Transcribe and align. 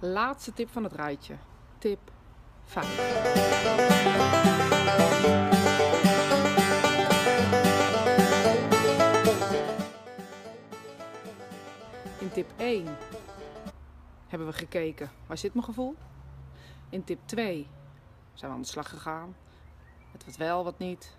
Laatste 0.00 0.52
tip 0.52 0.70
van 0.70 0.84
het 0.84 0.92
rijtje. 0.92 1.36
Tip 1.78 1.98
5. 2.64 2.98
In 12.18 12.30
tip 12.32 12.50
1 12.56 12.96
hebben 14.26 14.48
we 14.48 14.54
gekeken 14.54 15.10
waar 15.26 15.38
zit 15.38 15.54
mijn 15.54 15.66
gevoel. 15.66 15.94
In 16.88 17.04
tip 17.04 17.18
2 17.24 17.68
zijn 18.32 18.50
we 18.50 18.56
aan 18.56 18.62
de 18.62 18.68
slag 18.68 18.88
gegaan. 18.88 19.36
Het 20.12 20.24
wat 20.24 20.36
wel, 20.36 20.64
wat 20.64 20.78
niet. 20.78 21.16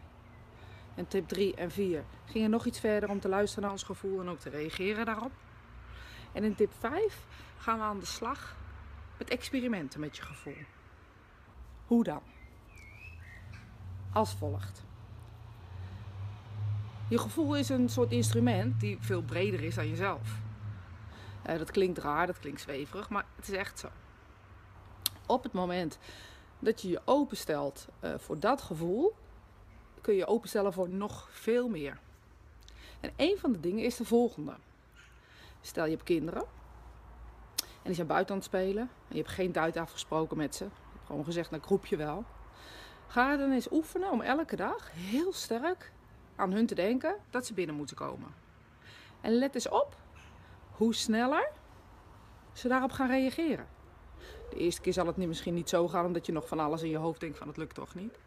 En 0.95 1.07
tip 1.07 1.27
3 1.27 1.55
en 1.55 1.71
4 1.71 2.03
gingen 2.25 2.49
nog 2.49 2.65
iets 2.65 2.79
verder 2.79 3.09
om 3.09 3.19
te 3.19 3.29
luisteren 3.29 3.63
naar 3.63 3.71
ons 3.71 3.83
gevoel 3.83 4.19
en 4.19 4.29
ook 4.29 4.39
te 4.39 4.49
reageren 4.49 5.05
daarop. 5.05 5.31
En 6.31 6.43
in 6.43 6.55
tip 6.55 6.71
5 6.79 7.25
gaan 7.57 7.77
we 7.77 7.83
aan 7.83 7.99
de 7.99 8.05
slag 8.05 8.55
met 9.17 9.29
experimenten 9.29 9.99
met 9.99 10.17
je 10.17 10.21
gevoel. 10.21 10.57
Hoe 11.85 12.03
dan? 12.03 12.21
Als 14.13 14.33
volgt. 14.33 14.85
Je 17.09 17.17
gevoel 17.17 17.55
is 17.55 17.69
een 17.69 17.89
soort 17.89 18.11
instrument 18.11 18.79
die 18.79 18.97
veel 18.99 19.21
breder 19.21 19.63
is 19.63 19.75
dan 19.75 19.89
jezelf. 19.89 20.39
Uh, 21.49 21.57
dat 21.57 21.71
klinkt 21.71 21.97
raar, 21.97 22.27
dat 22.27 22.39
klinkt 22.39 22.61
zweverig, 22.61 23.09
maar 23.09 23.25
het 23.35 23.47
is 23.47 23.55
echt 23.55 23.79
zo. 23.79 23.87
Op 25.25 25.43
het 25.43 25.53
moment 25.53 25.97
dat 26.59 26.81
je 26.81 26.87
je 26.87 27.01
openstelt 27.05 27.87
uh, 28.03 28.13
voor 28.17 28.39
dat 28.39 28.61
gevoel, 28.61 29.15
kun 30.01 30.13
je 30.13 30.19
je 30.19 30.25
openstellen 30.25 30.73
voor 30.73 30.89
nog 30.89 31.29
veel 31.31 31.69
meer. 31.69 31.99
En 32.99 33.11
een 33.15 33.37
van 33.37 33.51
de 33.51 33.59
dingen 33.59 33.83
is 33.83 33.95
de 33.95 34.05
volgende. 34.05 34.55
Stel 35.61 35.83
je 35.85 35.91
hebt 35.91 36.03
kinderen 36.03 36.43
en 36.43 36.47
die 37.87 37.95
zijn 37.95 38.07
buiten 38.07 38.33
aan 38.33 38.39
het 38.39 38.49
spelen 38.49 38.81
en 38.81 39.15
je 39.15 39.17
hebt 39.17 39.29
geen 39.29 39.51
tijd 39.51 39.77
afgesproken 39.77 40.37
met 40.37 40.55
ze. 40.55 40.65
Gewoon 41.05 41.23
gezegd, 41.23 41.49
nou, 41.49 41.61
ik 41.61 41.69
roep 41.69 41.85
je 41.85 41.97
wel. 41.97 42.25
Ga 43.07 43.37
dan 43.37 43.51
eens 43.51 43.71
oefenen 43.71 44.11
om 44.11 44.21
elke 44.21 44.55
dag 44.55 44.91
heel 44.93 45.33
sterk 45.33 45.91
aan 46.35 46.51
hun 46.51 46.65
te 46.65 46.75
denken 46.75 47.15
dat 47.29 47.45
ze 47.45 47.53
binnen 47.53 47.75
moeten 47.75 47.95
komen. 47.95 48.33
En 49.21 49.37
let 49.37 49.55
eens 49.55 49.69
op 49.69 49.95
hoe 50.71 50.95
sneller 50.95 51.49
ze 52.53 52.67
daarop 52.67 52.91
gaan 52.91 53.07
reageren. 53.07 53.67
De 54.49 54.55
eerste 54.55 54.81
keer 54.81 54.93
zal 54.93 55.05
het 55.05 55.17
misschien 55.17 55.53
niet 55.53 55.69
zo 55.69 55.87
gaan 55.87 56.05
omdat 56.05 56.25
je 56.25 56.31
nog 56.31 56.47
van 56.47 56.59
alles 56.59 56.81
in 56.81 56.89
je 56.89 56.97
hoofd 56.97 57.19
denkt 57.19 57.37
van 57.37 57.47
het 57.47 57.57
lukt 57.57 57.75
toch 57.75 57.95
niet. 57.95 58.19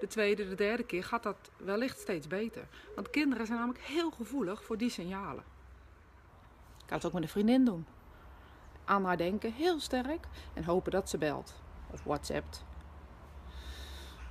De 0.00 0.06
tweede, 0.06 0.48
de 0.48 0.54
derde 0.54 0.84
keer 0.84 1.04
gaat 1.04 1.22
dat 1.22 1.50
wellicht 1.56 2.00
steeds 2.00 2.26
beter. 2.26 2.68
Want 2.94 3.10
kinderen 3.10 3.46
zijn 3.46 3.58
namelijk 3.58 3.84
heel 3.84 4.10
gevoelig 4.10 4.64
voor 4.64 4.78
die 4.78 4.90
signalen. 4.90 5.44
Ik 6.78 6.86
kan 6.86 6.96
het 6.96 7.06
ook 7.06 7.12
met 7.12 7.22
een 7.22 7.28
vriendin 7.28 7.64
doen. 7.64 7.86
Aan 8.84 9.04
haar 9.04 9.16
denken, 9.16 9.52
heel 9.52 9.80
sterk. 9.80 10.26
En 10.54 10.64
hopen 10.64 10.92
dat 10.92 11.08
ze 11.08 11.18
belt. 11.18 11.54
Of 11.90 12.02
whatsappt. 12.04 12.64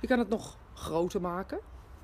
Je 0.00 0.06
kan 0.06 0.18
het 0.18 0.28
nog 0.28 0.56
groter 0.74 1.20
maken. 1.20 1.60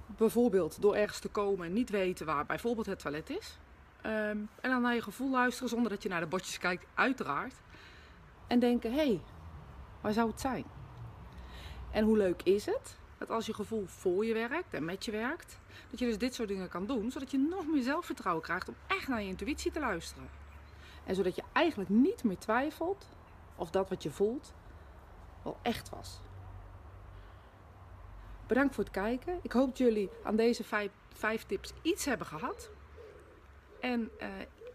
Bijvoorbeeld 0.07 0.81
door 0.81 0.95
ergens 0.95 1.19
te 1.19 1.29
komen 1.29 1.67
en 1.67 1.73
niet 1.73 1.91
weten 1.91 2.27
waar 2.27 2.47
bijvoorbeeld 2.47 2.87
het 2.87 2.99
toilet 2.99 3.31
is. 3.31 3.59
Um, 4.03 4.49
en 4.61 4.71
dan 4.71 4.83
naar 4.83 4.95
je 4.95 5.03
gevoel 5.03 5.31
luisteren 5.31 5.69
zonder 5.69 5.91
dat 5.91 6.03
je 6.03 6.09
naar 6.09 6.21
de 6.21 6.27
bordjes 6.27 6.59
kijkt, 6.59 6.87
uiteraard. 6.95 7.55
En 8.47 8.59
denken, 8.59 8.91
hé, 8.91 8.97
hey, 8.97 9.21
waar 10.01 10.13
zou 10.13 10.31
het 10.31 10.41
zijn? 10.41 10.65
En 11.91 12.05
hoe 12.05 12.17
leuk 12.17 12.43
is 12.43 12.67
het 12.67 12.99
dat 13.19 13.31
als 13.31 13.47
je 13.47 13.55
gevoel 13.55 13.87
voor 13.87 14.27
je 14.27 14.35
werkt 14.35 14.75
en 14.75 14.85
met 14.85 15.05
je 15.05 15.11
werkt, 15.11 15.59
dat 15.91 15.99
je 15.99 16.07
dus 16.07 16.19
dit 16.19 16.35
soort 16.35 16.49
dingen 16.49 16.69
kan 16.69 16.87
doen, 16.87 17.11
zodat 17.11 17.31
je 17.31 17.39
nog 17.39 17.67
meer 17.67 17.83
zelfvertrouwen 17.83 18.45
krijgt 18.45 18.69
om 18.69 18.75
echt 18.87 19.09
naar 19.09 19.23
je 19.23 19.29
intuïtie 19.29 19.71
te 19.71 19.81
luisteren. 19.81 20.29
En 21.09 21.15
zodat 21.15 21.35
je 21.37 21.43
eigenlijk 21.53 21.91
niet 21.91 22.25
meer 22.25 22.39
twijfelt 22.39 23.09
of 23.57 23.71
dat 23.71 23.89
wat 23.89 24.03
je 24.03 24.11
voelt 24.11 24.55
wel 25.43 25.59
echt 25.63 25.89
was. 25.89 26.21
Bedankt 28.47 28.75
voor 28.75 28.85
het 28.85 28.93
kijken. 28.93 29.39
Ik 29.43 29.53
hoop 29.53 29.67
dat 29.69 29.79
jullie 29.79 30.11
aan 30.25 30.37
deze 30.37 30.65
vijf, 31.15 31.45
tips 31.47 31.73
iets 31.83 32.05
hebben 32.05 32.27
gehad. 32.27 32.71
En 33.81 34.11
uh, 34.21 34.29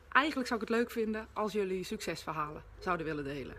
eigenlijk 0.09 0.47
zou 0.47 0.61
ik 0.61 0.67
het 0.67 0.77
leuk 0.77 0.91
vinden 0.91 1.27
als 1.33 1.51
jullie 1.51 1.83
succesverhalen 1.83 2.63
zouden 2.79 3.05
willen 3.05 3.23
delen. 3.23 3.55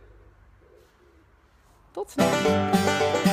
Tot 1.91 2.11
snel! 2.11 3.24